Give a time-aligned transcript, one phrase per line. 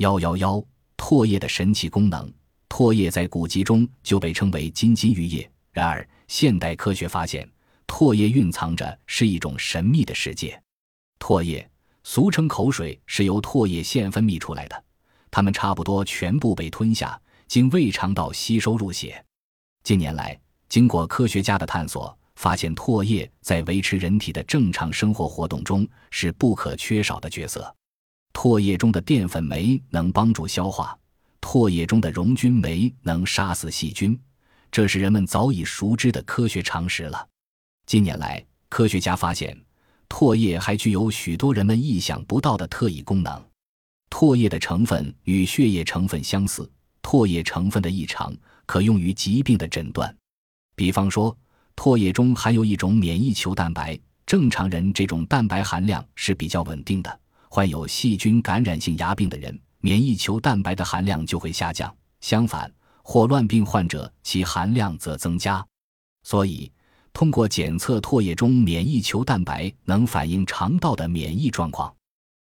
[0.00, 0.64] 幺幺幺，
[0.96, 2.32] 唾液的神奇功能。
[2.70, 7.46] 唾液在古籍中就被称为金金玉液，然而现代科学发现，
[7.86, 10.58] 唾液蕴藏着是一种神秘的世界。
[11.18, 11.70] 唾液，
[12.02, 14.84] 俗称口水，是由唾液腺分泌出来的，
[15.30, 19.22] 它们差不多全部被吞下，经胃肠道吸收入血。
[19.84, 20.40] 近年来，
[20.70, 27.76] 经过科学家的探索，发现唾液在维持人体的正常生活活动中是不可缺少的角色。
[28.32, 30.98] 唾液中的淀粉酶能帮助消化，
[31.40, 34.18] 唾液中的溶菌酶能杀死细菌，
[34.70, 37.28] 这是人们早已熟知的科学常识了。
[37.86, 39.56] 近年来，科学家发现，
[40.08, 43.44] 唾液还具有许多人们意想不到的特异功能。
[44.10, 46.70] 唾液的成分与血液成分相似，
[47.02, 48.34] 唾液成分的异常
[48.66, 50.16] 可用于疾病的诊断。
[50.74, 51.36] 比方说，
[51.76, 57.19] 唾液中含有一种免疫球蛋白，正常人这种蛋白含量是比较稳定的。
[57.52, 61.90] 患有细菌感染性牙病的人，免疫球蛋白的含量就会下降；
[62.20, 65.66] 相反，霍乱病患者其含量则增加。
[66.22, 66.70] 所以，
[67.12, 71.92] 通过检测唾液中免疫球蛋白，能反映肠道的免疫状况。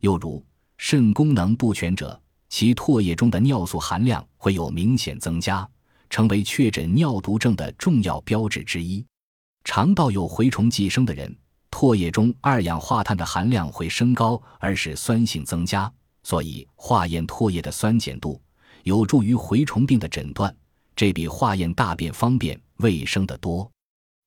[0.00, 0.42] 又如，
[0.78, 5.68] 肾功能不全者，其唾液中的尿素含量会有明显增加，
[6.08, 9.04] 成为确诊尿毒症的重要标志之一。
[9.62, 11.36] 肠道有蛔虫寄生的人。
[11.78, 18.40] 唾液中二氧化碳的含量会升高，而使酸性增加，所以化验唾液的酸碱度
[18.84, 20.56] 有助于蛔虫病的诊断，
[20.96, 23.70] 这比化验大便方便、卫生的多。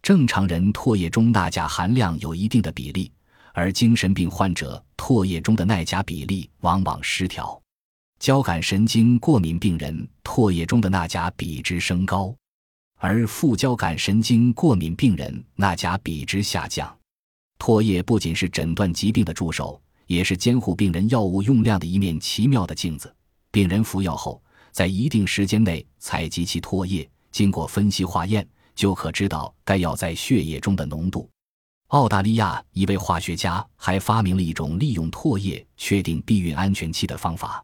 [0.03, 3.11] 正常人唾液中钠钾含量有一定的比例，
[3.51, 7.59] 而精神病患者唾液中的钠钾比例往往失调。
[8.19, 12.31] 交感神经过敏病人唾液中的钠钾比值升高，
[12.97, 16.95] 而副交感神经过敏病人钠钾比值下降。
[17.59, 23.13] 唾液不仅是诊断疾病的助手，也是监护病人药物用量的一面奇妙的镜子。
[23.51, 31.29] 病人服药后，在一定时间内采集其唾液，经过分析化验，就可知道该药在血液中的浓度。
[31.87, 37.63] 澳大利亚一位化学家还发明了一种利用唾液确定避孕安全期的方法。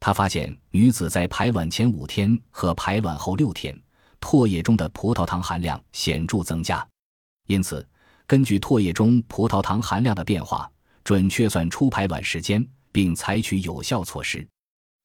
[0.00, 3.78] 他发现，女子在排卵前五天和排卵后六天，
[4.20, 6.86] 唾液中的葡萄糖含量显著增加，
[7.46, 7.86] 因此。
[8.28, 10.68] 根据唾液中葡萄糖含量的变化，
[11.04, 14.44] 准确算出排卵时间，并采取有效措施。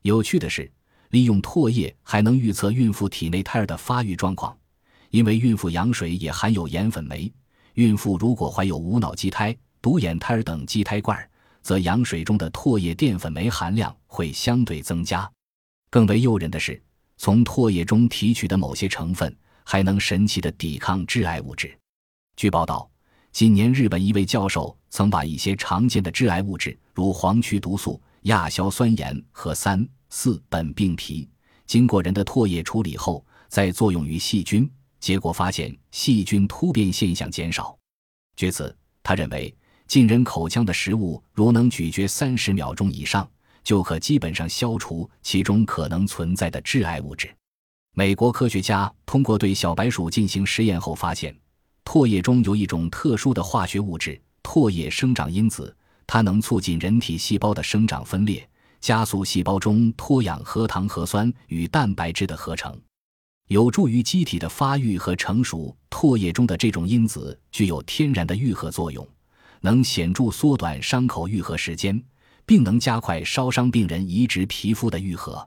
[0.01, 0.71] 有趣的是，
[1.11, 4.57] 利用唾液还能预测孕妇体内胎儿的发育状况，
[5.11, 7.31] 因为孕妇羊水也含有盐粉酶。
[7.75, 11.29] 孕妇如果怀有无脑畸胎、独眼胎儿等畸胎罐，
[11.61, 15.31] 则羊水中的唾液淀粉酶含量会相对增加。
[15.91, 16.81] 更为诱人的是，
[17.17, 21.77] 从唾液中提取的某些成分还能神奇的抵抗致癌物质。
[22.35, 22.89] 据报道。
[23.31, 31.25] 今年，日本一位教授曾把一些常见的致癌物质，如黄曲毒素、亚硝酸盐和三四苯并芘，
[31.65, 37.75] 经过人的唾液处理后，再作用于细菌，结果发现细菌突变现象减少。
[38.35, 39.55] 据此，他认为
[39.87, 43.27] 进人口腔的食物如能咀嚼三十秒钟以上，
[43.63, 47.33] 就可基本上消除其中可能存在的致癌物质。
[47.93, 51.33] 美国科学家通过对小白鼠进行实验后发现。
[51.91, 55.75] 唾液中有一种特殊的化学物质——唾液生长因子，
[56.07, 62.73] 它能促进人体细胞的生长分裂，加速细胞中脱氧核糖核酸与蛋白质的合成，
[63.49, 65.75] 有助于机体的发育和成熟。
[65.89, 69.05] 唾液中的这种因子具有天然的愈合作用，
[69.59, 72.01] 能显著缩短伤口愈合时间，
[72.45, 75.45] 并能加快烧伤病人移植皮肤的愈合。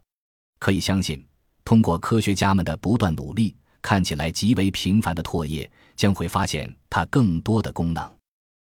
[0.58, 1.24] 可以相信，
[1.64, 3.56] 通过科学家们的不断努力。
[3.84, 8.02] 看起来极为平凡的唾液，将会发现它更多的功能。